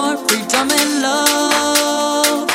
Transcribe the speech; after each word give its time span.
more 0.00 0.16
freedom 0.28 0.68
and 0.80 0.92
love. 1.02 2.48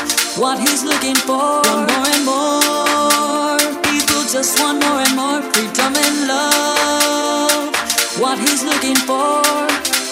What 0.44 0.58
he's 0.66 0.84
looking 0.84 1.18
for, 1.28 1.62
want 1.68 1.86
more 1.94 2.10
and 2.16 2.24
more. 2.34 3.60
People 3.90 4.22
just 4.36 4.52
want 4.62 4.78
more 4.86 5.00
and 5.06 5.16
more 5.22 5.42
freedom 5.52 5.94
and 6.06 6.18
love. 6.34 7.70
What 8.24 8.38
he's 8.46 8.64
looking 8.70 9.00
for, 9.10 9.44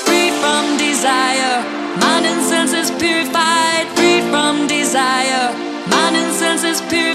free 0.06 0.30
from 0.42 0.64
desire. 0.78 1.58
Mind 2.04 2.26
and 2.32 2.42
senses 2.52 2.90
purified, 3.02 3.86
free 3.98 4.22
from 4.32 4.68
desire. 4.68 5.48
Mind 5.94 6.16
and 6.22 6.32
senses 6.42 6.82
purified. 6.82 7.13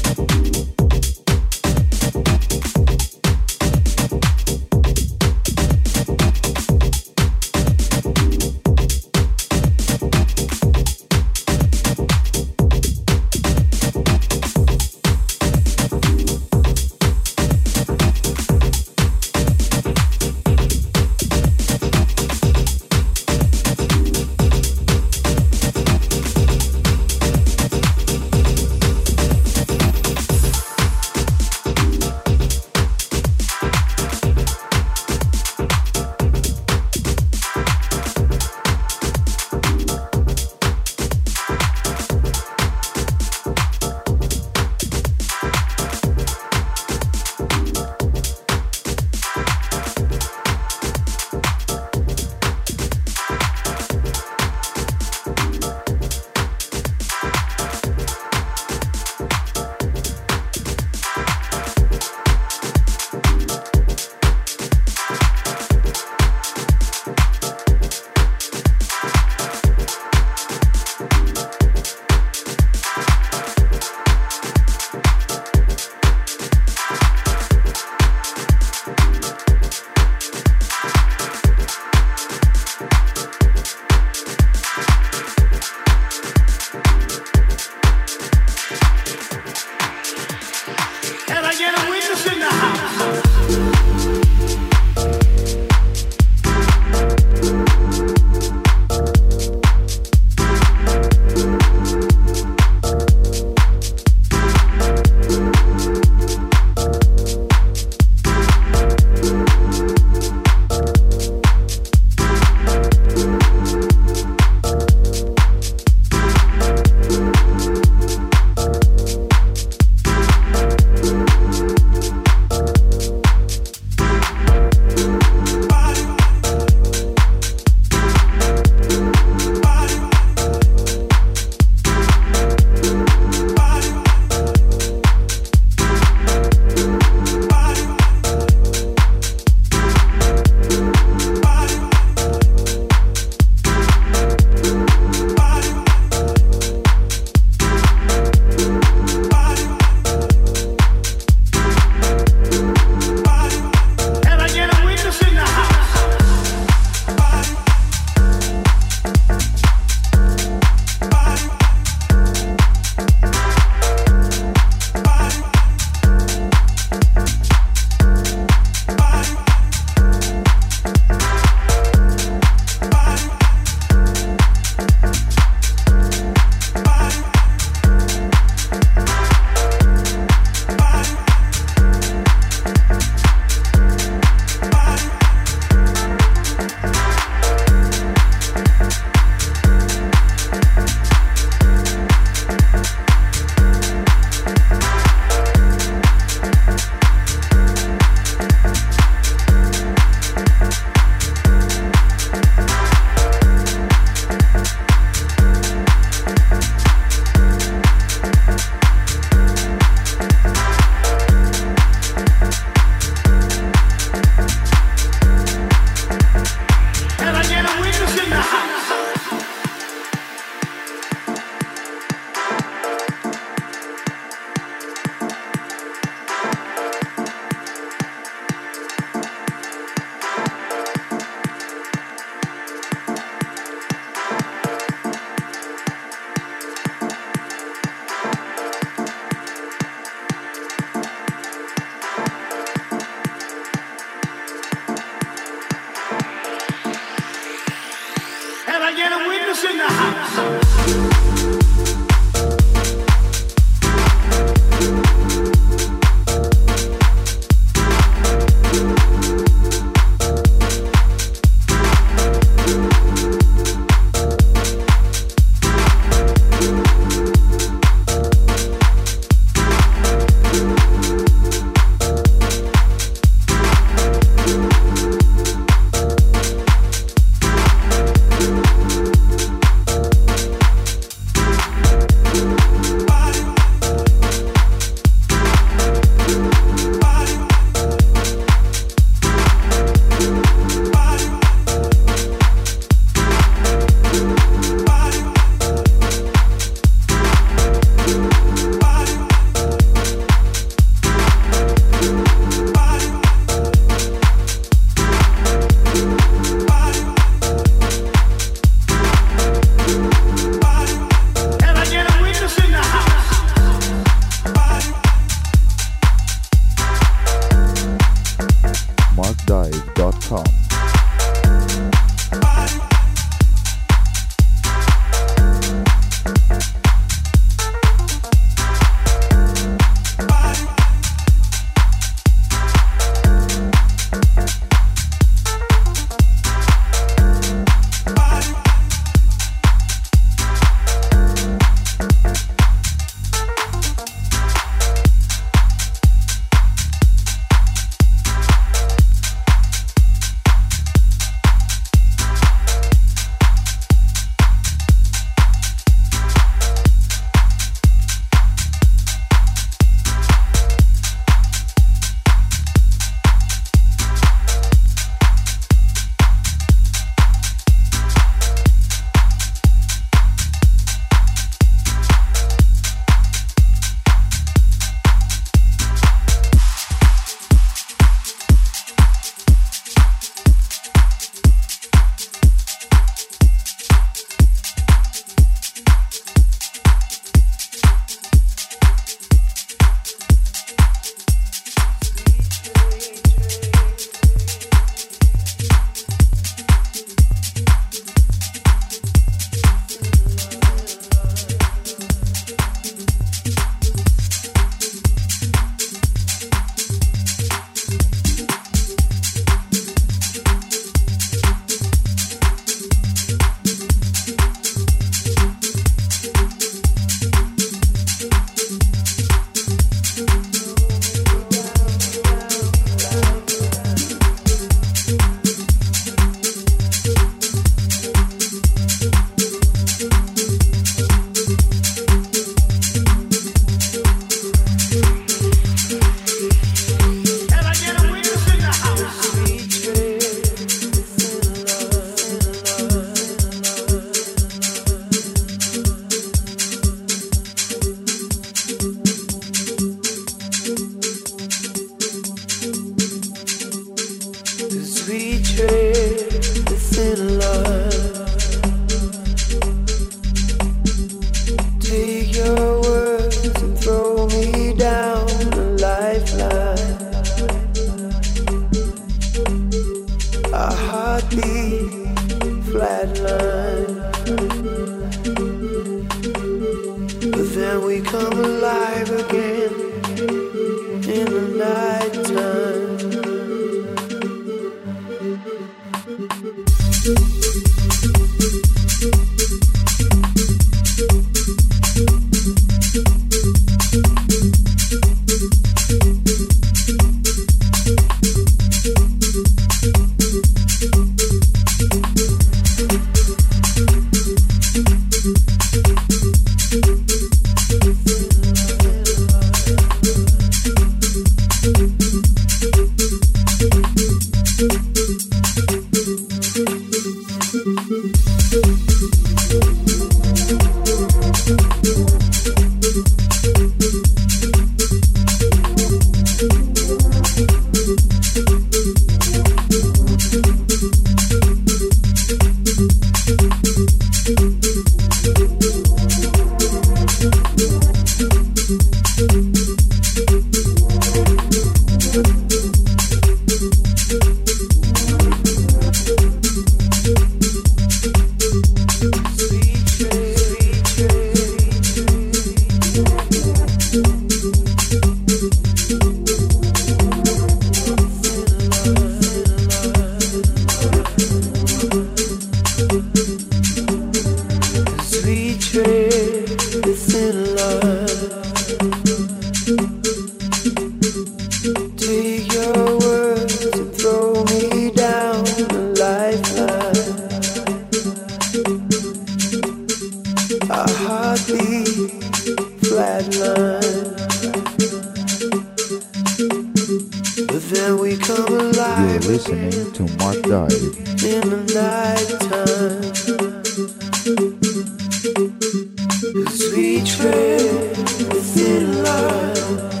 live 597.41 598.33
within 598.33 599.03
love. 599.03 600.00